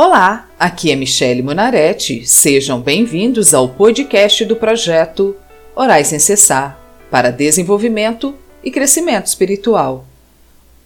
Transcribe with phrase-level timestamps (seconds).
[0.00, 2.24] Olá, aqui é Michele Monaretti.
[2.24, 5.34] Sejam bem-vindos ao podcast do projeto
[5.74, 6.78] Orais sem Cessar
[7.10, 10.04] para desenvolvimento e crescimento espiritual.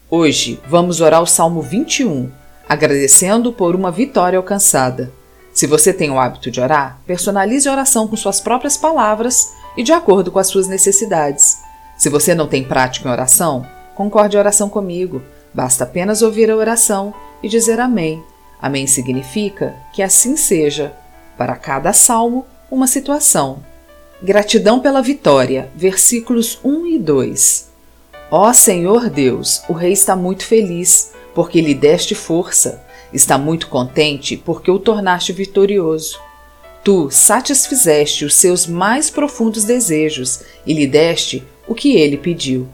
[0.08, 2.30] Hoje vamos orar o Salmo 21,
[2.66, 5.12] agradecendo por uma vitória alcançada.
[5.52, 9.82] Se você tem o hábito de orar, personalize a oração com suas próprias palavras e
[9.82, 11.58] de acordo com as suas necessidades.
[11.98, 15.20] Se você não tem prática em oração, concorde a oração comigo.
[15.52, 18.24] Basta apenas ouvir a oração e dizer amém
[18.62, 20.94] Amém significa que assim seja.
[21.36, 23.64] Para cada salmo, uma situação.
[24.22, 27.70] Gratidão pela vitória, versículos 1 e 2.
[28.30, 32.84] Ó Senhor Deus, o rei está muito feliz, porque lhe deste força.
[33.12, 36.20] Está muito contente, porque o tornaste vitorioso.
[36.84, 42.68] Tu satisfizeste os seus mais profundos desejos e lhe deste o que ele pediu.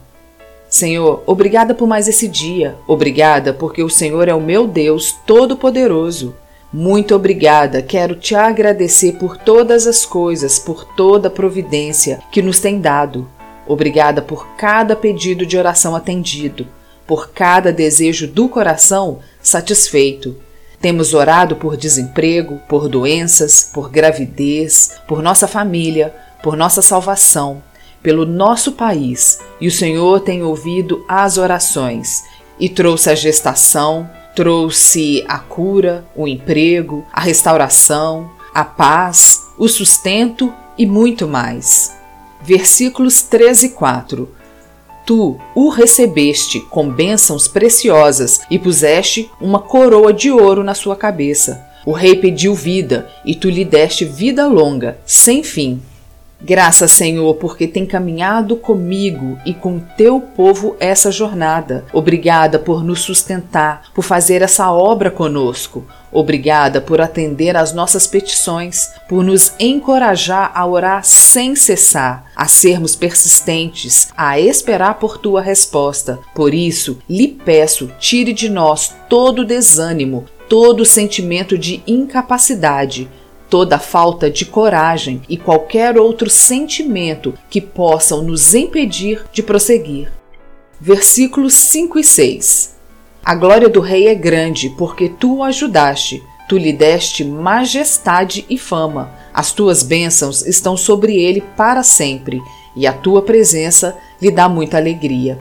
[0.68, 2.76] Senhor, obrigada por mais esse dia.
[2.86, 6.34] Obrigada porque o Senhor é o meu Deus Todo-Poderoso.
[6.70, 7.80] Muito obrigada.
[7.80, 13.26] Quero te agradecer por todas as coisas, por toda a providência que nos tem dado.
[13.66, 16.66] Obrigada por cada pedido de oração atendido,
[17.06, 20.36] por cada desejo do coração satisfeito.
[20.78, 27.62] Temos orado por desemprego, por doenças, por gravidez, por nossa família, por nossa salvação
[28.02, 32.24] pelo nosso país, e o Senhor tem ouvido as orações
[32.58, 40.52] e trouxe a gestação, trouxe a cura, o emprego, a restauração, a paz, o sustento
[40.76, 41.92] e muito mais.
[42.42, 44.28] Versículos 13 e 4.
[45.04, 51.66] Tu o recebeste com bênçãos preciosas e puseste uma coroa de ouro na sua cabeça.
[51.86, 55.80] O rei pediu vida e tu lhe deste vida longa, sem fim.
[56.40, 61.84] Graças, Senhor, porque tem caminhado comigo e com teu povo essa jornada.
[61.92, 65.84] Obrigada por nos sustentar, por fazer essa obra conosco.
[66.12, 72.94] Obrigada por atender às nossas petições, por nos encorajar a orar sem cessar, a sermos
[72.94, 76.20] persistentes, a esperar por tua resposta.
[76.34, 83.08] Por isso, lhe peço, tire de nós todo desânimo, todo sentimento de incapacidade
[83.48, 90.12] toda falta de coragem e qualquer outro sentimento que possam nos impedir de prosseguir.
[90.80, 92.76] Versículos 5 e 6
[93.24, 98.56] A glória do Rei é grande, porque tu o ajudaste, tu lhe deste majestade e
[98.56, 102.40] fama, as tuas bênçãos estão sobre ele para sempre,
[102.76, 105.38] e a tua presença lhe dá muita alegria.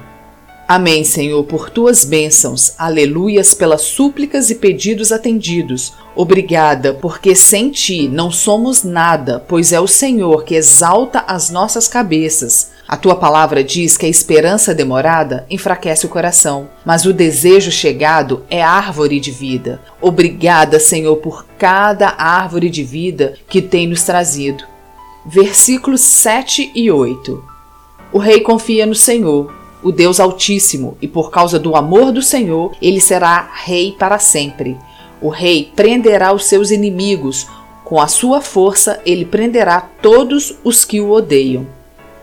[0.68, 2.74] Amém, Senhor, por tuas bênçãos.
[2.78, 5.94] Aleluias pelas súplicas e pedidos atendidos.
[6.18, 11.88] Obrigada, porque sem ti não somos nada, pois é o Senhor que exalta as nossas
[11.88, 12.72] cabeças.
[12.88, 18.44] A tua palavra diz que a esperança demorada enfraquece o coração, mas o desejo chegado
[18.50, 19.80] é árvore de vida.
[20.02, 24.64] Obrigada, Senhor, por cada árvore de vida que tem nos trazido.
[25.24, 27.44] Versículos 7 e 8.
[28.12, 29.54] O rei confia no Senhor
[29.84, 34.76] o Deus Altíssimo, e por causa do amor do Senhor, ele será rei para sempre.
[35.22, 37.48] O rei prenderá os seus inimigos,
[37.84, 41.66] com a sua força ele prenderá todos os que o odeiam.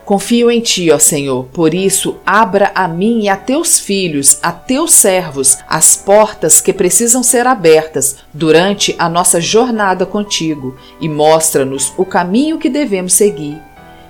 [0.05, 4.51] Confio em ti, ó Senhor, por isso abra a mim e a teus filhos, a
[4.51, 11.91] teus servos, as portas que precisam ser abertas durante a nossa jornada contigo e mostra-nos
[11.97, 13.59] o caminho que devemos seguir.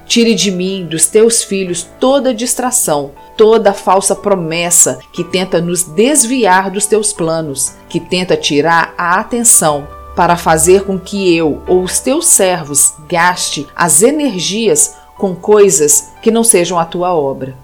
[0.06, 6.70] Tire de mim, dos teus filhos, toda distração, toda falsa promessa que tenta nos desviar
[6.70, 12.00] dos teus planos, que tenta tirar a atenção para fazer com que eu ou os
[12.00, 17.56] teus servos gaste as energias com coisas que não sejam a tua obra.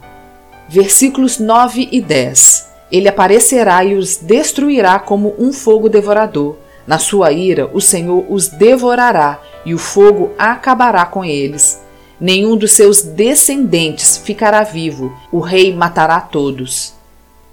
[0.68, 2.70] Versículos 9 e 10.
[2.92, 6.58] Ele aparecerá e os destruirá como um fogo devorador.
[6.88, 11.80] Na sua ira, o Senhor os devorará e o fogo acabará com eles
[12.22, 16.94] nenhum dos seus descendentes ficará vivo, o rei matará todos.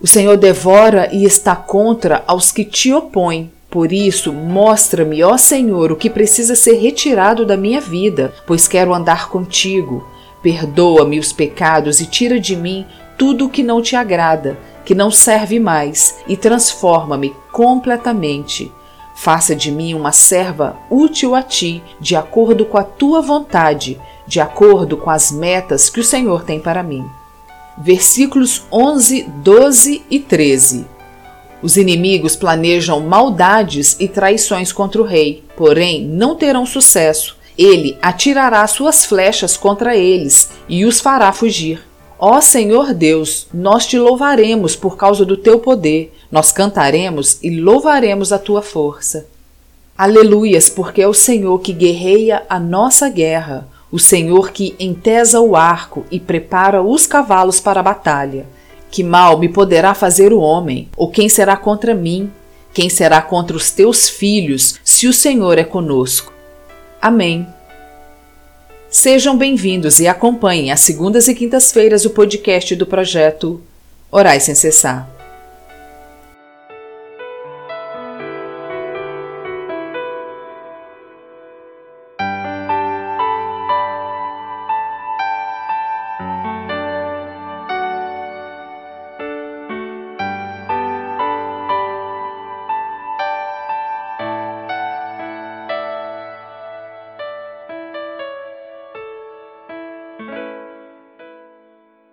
[0.00, 3.50] O Senhor devora e está contra aos que te opõem.
[3.70, 8.94] Por isso, mostra-me, ó Senhor, o que precisa ser retirado da minha vida, pois quero
[8.94, 10.06] andar contigo.
[10.42, 12.86] Perdoa-me os pecados e tira de mim
[13.16, 18.70] tudo o que não te agrada, que não serve mais, e transforma-me completamente.
[19.20, 24.40] Faça de mim uma serva útil a ti, de acordo com a tua vontade de
[24.40, 27.04] acordo com as metas que o Senhor tem para mim.
[27.78, 30.86] Versículos 11, 12 e 13.
[31.62, 37.36] Os inimigos planejam maldades e traições contra o rei, porém não terão sucesso.
[37.56, 41.82] Ele atirará suas flechas contra eles e os fará fugir.
[42.18, 48.32] Ó Senhor Deus, nós te louvaremos por causa do teu poder, nós cantaremos e louvaremos
[48.32, 49.26] a tua força.
[49.96, 55.56] Aleluias, porque é o Senhor que guerreia a nossa guerra, o Senhor que entesa o
[55.56, 58.46] arco e prepara os cavalos para a batalha.
[58.90, 60.88] Que mal me poderá fazer o homem?
[60.96, 62.30] Ou quem será contra mim?
[62.72, 66.32] Quem será contra os teus filhos, se o Senhor é conosco?
[67.00, 67.46] Amém.
[68.90, 73.60] Sejam bem-vindos e acompanhem às segundas e quintas-feiras o podcast do projeto
[74.10, 75.17] Orais sem cessar.